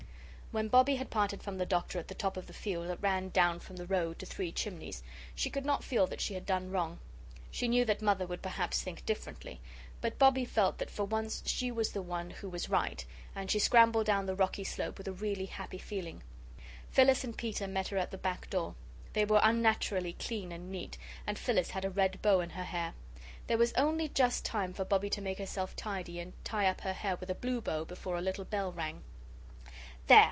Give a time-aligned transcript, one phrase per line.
[0.51, 3.29] When Bobbie had parted from the Doctor at the top of the field that ran
[3.29, 5.01] down from the road to Three Chimneys,
[5.33, 6.99] she could not feel that she had done wrong.
[7.51, 9.61] She knew that Mother would perhaps think differently.
[10.01, 13.59] But Bobbie felt that for once she was the one who was right, and she
[13.59, 16.21] scrambled down the rocky slope with a really happy feeling.
[16.89, 18.75] Phyllis and Peter met her at the back door.
[19.13, 22.93] They were unnaturally clean and neat, and Phyllis had a red bow in her hair.
[23.47, 26.91] There was only just time for Bobbie to make herself tidy and tie up her
[26.91, 29.01] hair with a blue bow before a little bell rang.
[29.01, 29.01] "There!"